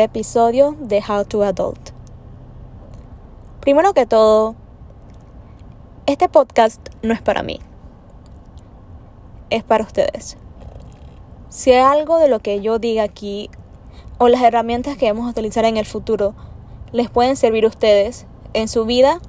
episodio 0.00 0.76
de 0.80 1.02
How 1.06 1.24
to 1.24 1.42
Adult. 1.42 1.90
Primero 3.60 3.94
que 3.94 4.06
todo, 4.06 4.54
este 6.06 6.28
podcast 6.28 6.80
no 7.02 7.12
es 7.12 7.20
para 7.20 7.42
mí, 7.42 7.60
es 9.50 9.62
para 9.64 9.84
ustedes. 9.84 10.36
Si 11.48 11.72
hay 11.72 11.80
algo 11.80 12.18
de 12.18 12.28
lo 12.28 12.40
que 12.40 12.60
yo 12.60 12.78
diga 12.78 13.02
aquí 13.02 13.50
o 14.18 14.28
las 14.28 14.42
herramientas 14.42 14.96
que 14.96 15.10
vamos 15.10 15.26
a 15.26 15.30
utilizar 15.30 15.64
en 15.64 15.76
el 15.76 15.86
futuro 15.86 16.34
les 16.92 17.10
pueden 17.10 17.36
servir 17.36 17.64
a 17.64 17.68
ustedes 17.68 18.26
en 18.54 18.68
su 18.68 18.84
vida, 18.84 19.20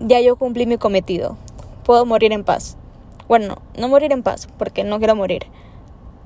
ya 0.00 0.20
yo 0.20 0.36
cumplí 0.36 0.66
mi 0.66 0.78
cometido. 0.78 1.36
Puedo 1.84 2.04
morir 2.04 2.32
en 2.32 2.44
paz. 2.44 2.76
Bueno, 3.28 3.56
no 3.78 3.88
morir 3.88 4.12
en 4.12 4.22
paz, 4.22 4.48
porque 4.58 4.84
no 4.84 4.98
quiero 4.98 5.16
morir. 5.16 5.46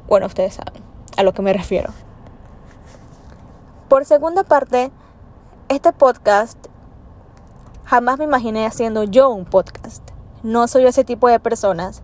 Bueno, 0.08 0.26
ustedes 0.26 0.54
saben 0.54 0.82
a 1.16 1.22
lo 1.22 1.32
que 1.32 1.42
me 1.42 1.52
refiero. 1.52 1.92
Por 3.90 4.04
segunda 4.04 4.44
parte, 4.44 4.92
este 5.68 5.92
podcast 5.92 6.56
jamás 7.84 8.18
me 8.18 8.24
imaginé 8.24 8.64
haciendo 8.64 9.02
yo 9.02 9.30
un 9.30 9.44
podcast. 9.44 10.08
No 10.44 10.68
soy 10.68 10.84
ese 10.84 11.02
tipo 11.02 11.26
de 11.26 11.40
personas. 11.40 12.00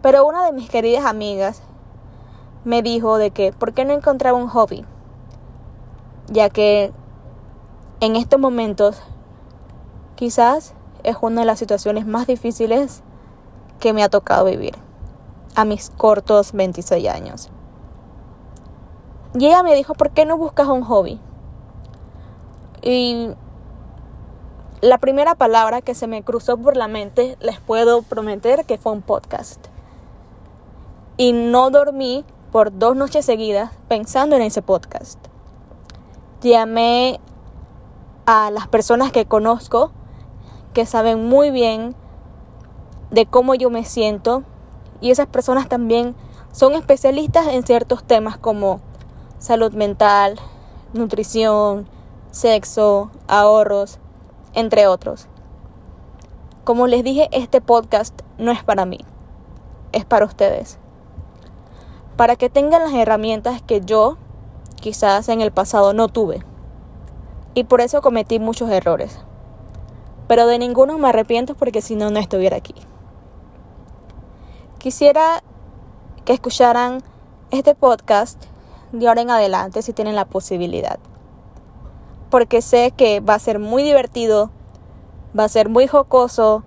Pero 0.00 0.26
una 0.26 0.46
de 0.46 0.52
mis 0.52 0.70
queridas 0.70 1.04
amigas 1.04 1.60
me 2.64 2.80
dijo 2.80 3.18
de 3.18 3.30
que 3.30 3.52
por 3.52 3.74
qué 3.74 3.84
no 3.84 3.92
encontraba 3.92 4.38
un 4.38 4.48
hobby. 4.48 4.86
Ya 6.28 6.48
que 6.48 6.94
en 8.00 8.16
estos 8.16 8.40
momentos 8.40 9.02
quizás 10.14 10.72
es 11.02 11.18
una 11.20 11.42
de 11.42 11.46
las 11.46 11.58
situaciones 11.58 12.06
más 12.06 12.26
difíciles 12.26 13.02
que 13.80 13.92
me 13.92 14.02
ha 14.02 14.08
tocado 14.08 14.46
vivir 14.46 14.76
a 15.56 15.66
mis 15.66 15.90
cortos 15.90 16.52
26 16.54 17.06
años. 17.10 17.50
Y 19.38 19.46
ella 19.46 19.62
me 19.62 19.74
dijo, 19.74 19.94
¿por 19.94 20.10
qué 20.10 20.24
no 20.24 20.38
buscas 20.38 20.66
un 20.68 20.82
hobby? 20.82 21.20
Y 22.80 23.30
la 24.80 24.98
primera 24.98 25.34
palabra 25.34 25.82
que 25.82 25.94
se 25.94 26.06
me 26.06 26.22
cruzó 26.22 26.56
por 26.56 26.76
la 26.76 26.88
mente, 26.88 27.36
les 27.40 27.60
puedo 27.60 28.02
prometer 28.02 28.64
que 28.64 28.78
fue 28.78 28.92
un 28.92 29.02
podcast. 29.02 29.66
Y 31.18 31.32
no 31.32 31.70
dormí 31.70 32.24
por 32.50 32.78
dos 32.78 32.96
noches 32.96 33.26
seguidas 33.26 33.72
pensando 33.88 34.36
en 34.36 34.42
ese 34.42 34.62
podcast. 34.62 35.18
Llamé 36.40 37.20
a 38.24 38.50
las 38.50 38.68
personas 38.68 39.12
que 39.12 39.26
conozco, 39.26 39.92
que 40.72 40.86
saben 40.86 41.28
muy 41.28 41.50
bien 41.50 41.94
de 43.10 43.26
cómo 43.26 43.54
yo 43.54 43.68
me 43.68 43.84
siento, 43.84 44.44
y 45.00 45.10
esas 45.10 45.26
personas 45.26 45.68
también 45.68 46.14
son 46.52 46.72
especialistas 46.72 47.48
en 47.48 47.64
ciertos 47.64 48.02
temas 48.04 48.38
como 48.38 48.80
salud 49.38 49.72
mental, 49.72 50.38
nutrición, 50.92 51.86
sexo, 52.30 53.10
ahorros, 53.28 53.98
entre 54.54 54.86
otros. 54.86 55.28
Como 56.64 56.86
les 56.86 57.04
dije, 57.04 57.28
este 57.32 57.60
podcast 57.60 58.20
no 58.38 58.50
es 58.50 58.64
para 58.64 58.86
mí, 58.86 58.98
es 59.92 60.04
para 60.04 60.24
ustedes. 60.24 60.78
Para 62.16 62.36
que 62.36 62.48
tengan 62.48 62.82
las 62.82 62.94
herramientas 62.94 63.62
que 63.62 63.80
yo 63.80 64.16
quizás 64.76 65.28
en 65.28 65.40
el 65.40 65.52
pasado 65.52 65.92
no 65.92 66.08
tuve. 66.08 66.44
Y 67.54 67.64
por 67.64 67.80
eso 67.80 68.02
cometí 68.02 68.38
muchos 68.38 68.70
errores. 68.70 69.18
Pero 70.28 70.46
de 70.46 70.58
ninguno 70.58 70.98
me 70.98 71.08
arrepiento 71.08 71.54
porque 71.54 71.82
si 71.82 71.94
no, 71.94 72.10
no 72.10 72.18
estuviera 72.18 72.56
aquí. 72.56 72.74
Quisiera 74.78 75.42
que 76.24 76.32
escucharan 76.32 77.02
este 77.50 77.74
podcast 77.74 78.44
de 78.92 79.08
ahora 79.08 79.22
en 79.22 79.30
adelante 79.30 79.82
si 79.82 79.92
tienen 79.92 80.16
la 80.16 80.24
posibilidad. 80.24 80.98
Porque 82.30 82.62
sé 82.62 82.92
que 82.96 83.20
va 83.20 83.34
a 83.34 83.38
ser 83.38 83.58
muy 83.58 83.82
divertido, 83.82 84.50
va 85.38 85.44
a 85.44 85.48
ser 85.48 85.68
muy 85.68 85.86
jocoso. 85.86 86.62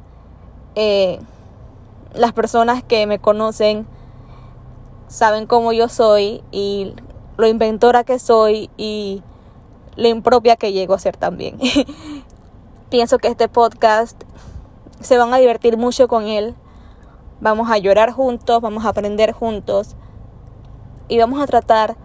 Eh, 0.76 1.20
las 2.14 2.34
personas 2.34 2.84
que 2.84 3.06
me 3.08 3.20
conocen 3.20 3.88
saben 5.08 5.48
cómo 5.48 5.74
yo 5.74 5.90
soy 5.90 6.44
y 6.52 6.94
lo 7.38 7.48
inventora 7.48 8.04
que 8.04 8.20
soy 8.20 8.70
y 8.78 9.24
lo 9.96 10.08
impropia 10.08 10.56
que 10.56 10.72
llego 10.72 10.94
a 10.94 11.00
ser 11.00 11.18
también. 11.18 11.60
Pienso 12.90 13.18
que 13.18 13.28
este 13.28 13.48
podcast 13.48 14.24
se 15.00 15.18
van 15.18 15.34
a 15.34 15.38
divertir 15.38 15.78
mucho 15.78 16.08
con 16.08 16.28
él. 16.28 16.56
Vamos 17.42 17.70
a 17.70 17.78
llorar 17.78 18.12
juntos, 18.12 18.62
vamos 18.62 18.86
a 18.86 18.90
aprender 18.90 19.32
juntos 19.32 19.96
y 21.08 21.18
vamos 21.18 21.42
a 21.42 21.48
tratar 21.48 21.96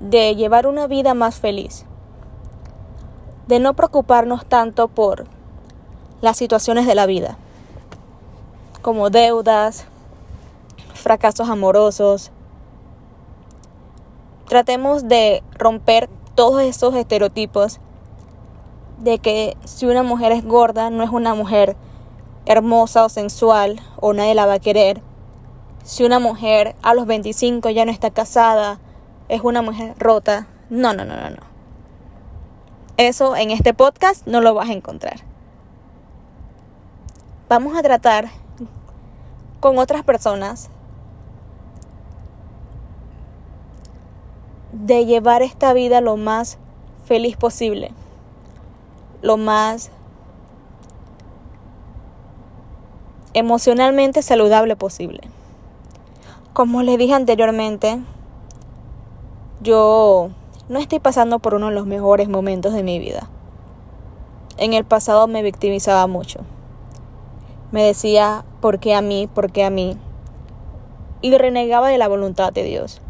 de 0.00 0.36
llevar 0.36 0.66
una 0.66 0.86
vida 0.86 1.14
más 1.14 1.36
feliz, 1.36 1.84
de 3.46 3.58
no 3.58 3.74
preocuparnos 3.74 4.46
tanto 4.46 4.88
por 4.88 5.26
las 6.20 6.36
situaciones 6.36 6.86
de 6.86 6.94
la 6.94 7.06
vida, 7.06 7.36
como 8.82 9.10
deudas, 9.10 9.86
fracasos 10.94 11.48
amorosos. 11.48 12.30
Tratemos 14.46 15.08
de 15.08 15.42
romper 15.52 16.08
todos 16.34 16.62
esos 16.62 16.94
estereotipos 16.94 17.80
de 18.98 19.18
que 19.18 19.56
si 19.64 19.86
una 19.86 20.02
mujer 20.02 20.32
es 20.32 20.44
gorda 20.44 20.90
no 20.90 21.02
es 21.04 21.10
una 21.10 21.34
mujer 21.34 21.76
hermosa 22.46 23.04
o 23.04 23.08
sensual 23.08 23.80
o 24.00 24.12
nadie 24.12 24.34
la 24.34 24.46
va 24.46 24.54
a 24.54 24.58
querer. 24.58 25.02
Si 25.84 26.04
una 26.04 26.18
mujer 26.18 26.76
a 26.82 26.94
los 26.94 27.06
25 27.06 27.70
ya 27.70 27.84
no 27.84 27.90
está 27.90 28.10
casada 28.10 28.80
es 29.28 29.42
una 29.42 29.62
mujer 29.62 29.94
rota. 29.98 30.46
No, 30.70 30.92
no, 30.92 31.04
no, 31.04 31.16
no, 31.16 31.30
no. 31.30 31.42
Eso 32.96 33.36
en 33.36 33.50
este 33.50 33.74
podcast 33.74 34.26
no 34.26 34.40
lo 34.40 34.54
vas 34.54 34.68
a 34.68 34.72
encontrar. 34.72 35.20
Vamos 37.48 37.76
a 37.76 37.82
tratar 37.82 38.28
con 39.60 39.78
otras 39.78 40.02
personas 40.02 40.70
de 44.72 45.06
llevar 45.06 45.42
esta 45.42 45.72
vida 45.72 46.00
lo 46.00 46.16
más 46.16 46.58
feliz 47.04 47.36
posible, 47.36 47.92
lo 49.22 49.36
más 49.36 49.90
emocionalmente 53.32 54.22
saludable 54.22 54.76
posible. 54.76 55.20
Como 56.52 56.82
les 56.82 56.98
dije 56.98 57.14
anteriormente, 57.14 58.00
yo 59.60 60.30
no 60.68 60.78
estoy 60.78 61.00
pasando 61.00 61.40
por 61.40 61.54
uno 61.54 61.68
de 61.68 61.74
los 61.74 61.86
mejores 61.86 62.28
momentos 62.28 62.72
de 62.72 62.82
mi 62.82 62.98
vida. 62.98 63.28
En 64.56 64.72
el 64.72 64.84
pasado 64.84 65.26
me 65.26 65.42
victimizaba 65.42 66.06
mucho. 66.06 66.40
Me 67.72 67.82
decía, 67.82 68.44
¿por 68.60 68.78
qué 68.78 68.94
a 68.94 69.02
mí? 69.02 69.26
¿Por 69.26 69.50
qué 69.50 69.64
a 69.64 69.70
mí? 69.70 69.96
Y 71.20 71.36
renegaba 71.36 71.88
de 71.88 71.98
la 71.98 72.08
voluntad 72.08 72.52
de 72.52 72.62
Dios. 72.62 73.00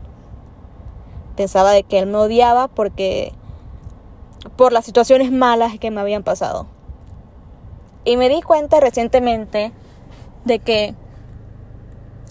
Pensaba 1.36 1.72
de 1.72 1.82
que 1.82 1.98
Él 1.98 2.06
me 2.06 2.16
odiaba 2.16 2.68
porque 2.68 3.32
por 4.56 4.72
las 4.72 4.84
situaciones 4.84 5.30
malas 5.30 5.78
que 5.78 5.90
me 5.90 6.00
habían 6.00 6.22
pasado. 6.22 6.66
Y 8.04 8.16
me 8.16 8.28
di 8.28 8.40
cuenta 8.40 8.80
recientemente 8.80 9.72
de 10.44 10.58
que 10.58 10.94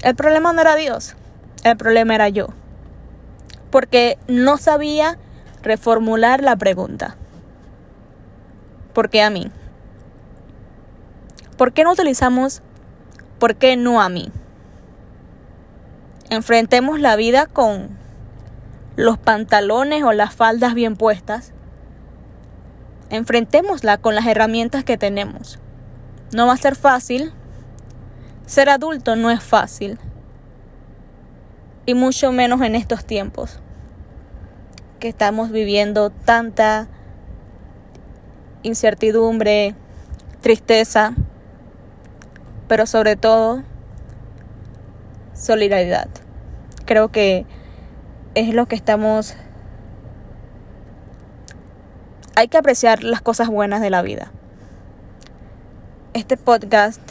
el 0.02 0.16
problema 0.16 0.54
no 0.54 0.62
era 0.62 0.76
Dios, 0.76 1.16
el 1.64 1.78
problema 1.78 2.16
era 2.16 2.30
yo 2.30 2.48
porque 3.78 4.18
no 4.28 4.58
sabía 4.58 5.20
reformular 5.62 6.42
la 6.42 6.56
pregunta. 6.56 7.16
¿Por 8.92 9.12
qué 9.12 9.22
a 9.22 9.30
mí? 9.30 9.52
¿Por 11.58 11.74
qué 11.74 11.84
no 11.84 11.92
utilizamos 11.92 12.64
por 13.38 13.56
qué 13.56 13.78
no 13.78 14.02
a 14.02 14.10
mí? 14.10 14.32
Enfrentemos 16.32 17.00
la 17.00 17.16
vida 17.18 17.46
con 17.46 17.90
los 18.96 19.20
pantalones 19.20 20.02
o 20.02 20.12
las 20.12 20.34
faldas 20.34 20.74
bien 20.74 20.96
puestas. 20.96 21.54
Enfrentémosla 23.12 24.00
con 24.00 24.16
las 24.16 24.26
herramientas 24.26 24.86
que 24.86 24.98
tenemos. 24.98 25.60
No 26.34 26.48
va 26.48 26.54
a 26.54 26.58
ser 26.58 26.76
fácil. 26.76 27.32
Ser 28.48 28.70
adulto 28.70 29.16
no 29.16 29.30
es 29.30 29.44
fácil 29.44 30.00
y 31.86 31.94
mucho 31.94 32.32
menos 32.32 32.62
en 32.62 32.74
estos 32.74 33.06
tiempos 33.06 33.60
que 35.00 35.08
estamos 35.08 35.52
viviendo 35.52 36.10
tanta 36.10 36.88
incertidumbre, 38.64 39.76
tristeza, 40.42 41.14
pero 42.68 42.86
sobre 42.86 43.16
todo 43.16 43.64
solidaridad. 45.34 46.10
Creo 46.86 47.10
que 47.10 47.46
es 48.36 48.54
lo 48.54 48.66
que 48.66 48.76
estamos... 48.76 49.36
Hay 52.36 52.48
que 52.48 52.58
apreciar 52.58 53.04
las 53.04 53.22
cosas 53.22 53.48
buenas 53.48 53.82
de 53.82 53.90
la 53.90 54.02
vida. 54.02 54.32
Este 56.14 56.38
podcast 56.38 57.02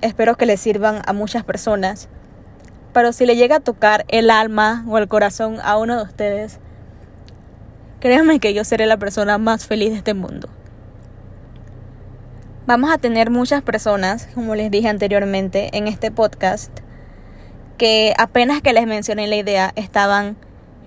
espero 0.00 0.36
que 0.36 0.46
le 0.46 0.56
sirvan 0.56 1.02
a 1.06 1.12
muchas 1.12 1.44
personas 1.44 2.08
pero 2.92 3.12
si 3.12 3.26
le 3.26 3.36
llega 3.36 3.56
a 3.56 3.60
tocar 3.60 4.04
el 4.08 4.30
alma 4.30 4.84
o 4.88 4.98
el 4.98 5.08
corazón 5.08 5.58
a 5.62 5.76
uno 5.76 5.96
de 5.96 6.02
ustedes, 6.02 6.58
créanme 8.00 8.40
que 8.40 8.54
yo 8.54 8.64
seré 8.64 8.86
la 8.86 8.96
persona 8.96 9.38
más 9.38 9.66
feliz 9.66 9.90
de 9.90 9.98
este 9.98 10.14
mundo. 10.14 10.48
Vamos 12.66 12.90
a 12.90 12.98
tener 12.98 13.30
muchas 13.30 13.62
personas, 13.62 14.28
como 14.34 14.54
les 14.54 14.70
dije 14.70 14.88
anteriormente, 14.88 15.76
en 15.76 15.86
este 15.86 16.10
podcast, 16.10 16.70
que 17.76 18.14
apenas 18.18 18.62
que 18.62 18.72
les 18.72 18.86
mencioné 18.86 19.26
la 19.26 19.36
idea 19.36 19.72
estaban 19.76 20.36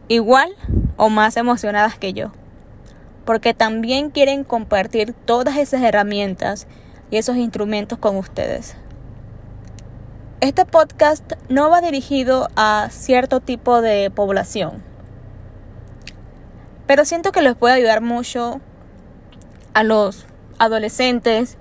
igual 0.07 0.55
o 0.97 1.09
más 1.09 1.37
emocionadas 1.37 1.97
que 1.97 2.13
yo, 2.13 2.31
porque 3.25 3.53
también 3.53 4.09
quieren 4.09 4.43
compartir 4.43 5.13
todas 5.13 5.57
esas 5.57 5.81
herramientas 5.81 6.67
y 7.11 7.17
esos 7.17 7.37
instrumentos 7.37 7.99
con 7.99 8.17
ustedes. 8.17 8.75
Este 10.39 10.65
podcast 10.65 11.33
no 11.49 11.69
va 11.69 11.81
dirigido 11.81 12.49
a 12.55 12.89
cierto 12.91 13.39
tipo 13.39 13.81
de 13.81 14.11
población, 14.11 14.83
pero 16.87 17.05
siento 17.05 17.31
que 17.31 17.41
les 17.41 17.55
puede 17.55 17.75
ayudar 17.75 18.01
mucho 18.01 18.61
a 19.73 19.83
los 19.83 20.25
adolescentes, 20.59 21.57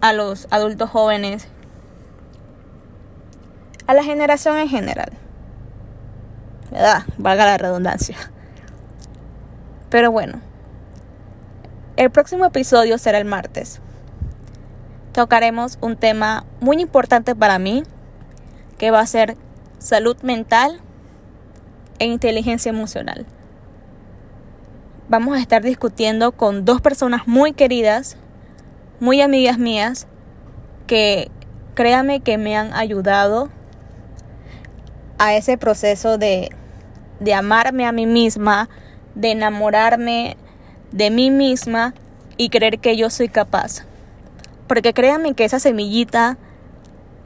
a 0.00 0.12
los 0.12 0.46
adultos 0.50 0.90
jóvenes, 0.90 1.48
a 3.86 3.94
la 3.94 4.02
generación 4.02 4.56
en 4.56 4.68
general. 4.68 5.12
¿Verdad? 6.70 7.02
Valga 7.18 7.44
la 7.44 7.58
redundancia. 7.58 8.16
Pero 9.90 10.10
bueno, 10.10 10.40
el 11.96 12.10
próximo 12.10 12.46
episodio 12.46 12.98
será 12.98 13.18
el 13.18 13.24
martes 13.24 13.80
tocaremos 15.14 15.78
un 15.80 15.96
tema 15.96 16.44
muy 16.60 16.82
importante 16.82 17.36
para 17.36 17.58
mí, 17.58 17.84
que 18.78 18.90
va 18.90 19.00
a 19.00 19.06
ser 19.06 19.36
salud 19.78 20.16
mental 20.22 20.80
e 22.00 22.06
inteligencia 22.06 22.68
emocional. 22.68 23.24
Vamos 25.06 25.36
a 25.36 25.40
estar 25.40 25.62
discutiendo 25.62 26.32
con 26.32 26.64
dos 26.64 26.80
personas 26.80 27.26
muy 27.26 27.52
queridas, 27.52 28.16
muy 29.00 29.20
amigas 29.20 29.58
mías, 29.58 30.06
que 30.86 31.30
créame 31.74 32.20
que 32.20 32.38
me 32.38 32.56
han 32.56 32.72
ayudado 32.72 33.50
a 35.18 35.34
ese 35.34 35.58
proceso 35.58 36.16
de, 36.16 36.48
de 37.20 37.34
amarme 37.34 37.84
a 37.84 37.92
mí 37.92 38.06
misma, 38.06 38.70
de 39.14 39.32
enamorarme 39.32 40.38
de 40.90 41.10
mí 41.10 41.30
misma 41.30 41.92
y 42.38 42.48
creer 42.48 42.78
que 42.78 42.96
yo 42.96 43.10
soy 43.10 43.28
capaz. 43.28 43.84
Porque 44.66 44.94
créanme 44.94 45.34
que 45.34 45.44
esa 45.44 45.58
semillita 45.58 46.38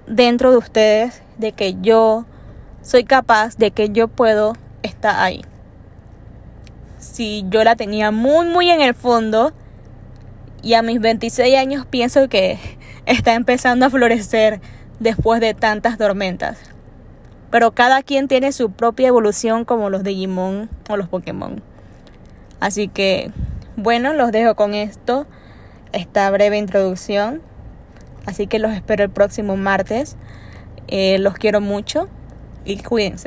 dentro 0.08 0.50
de 0.50 0.56
ustedes 0.56 1.22
de 1.36 1.52
que 1.52 1.76
yo 1.80 2.24
soy 2.82 3.04
capaz, 3.04 3.56
de 3.56 3.70
que 3.70 3.90
yo 3.90 4.08
puedo, 4.08 4.54
está 4.82 5.22
ahí. 5.22 5.42
Si 7.12 7.44
yo 7.48 7.64
la 7.64 7.74
tenía 7.74 8.10
muy, 8.10 8.46
muy 8.46 8.70
en 8.70 8.80
el 8.80 8.94
fondo 8.94 9.52
y 10.62 10.74
a 10.74 10.82
mis 10.82 11.00
26 11.00 11.56
años 11.56 11.86
pienso 11.86 12.28
que 12.28 12.58
está 13.06 13.34
empezando 13.34 13.86
a 13.86 13.90
florecer 13.90 14.60
después 15.00 15.40
de 15.40 15.54
tantas 15.54 15.98
tormentas. 15.98 16.58
Pero 17.50 17.72
cada 17.72 18.02
quien 18.02 18.28
tiene 18.28 18.52
su 18.52 18.70
propia 18.70 19.08
evolución 19.08 19.64
como 19.64 19.90
los 19.90 20.04
Digimon 20.04 20.68
o 20.88 20.96
los 20.96 21.08
Pokémon. 21.08 21.62
Así 22.60 22.88
que, 22.88 23.30
bueno, 23.76 24.12
los 24.12 24.30
dejo 24.30 24.54
con 24.54 24.74
esto 24.74 25.26
esta 25.92 26.30
breve 26.30 26.58
introducción. 26.58 27.40
Así 28.26 28.46
que 28.46 28.58
los 28.58 28.72
espero 28.72 29.02
el 29.02 29.10
próximo 29.10 29.56
martes. 29.56 30.16
Eh, 30.88 31.18
los 31.18 31.34
quiero 31.34 31.60
mucho 31.60 32.08
y 32.64 32.76
cuídense. 32.82 33.26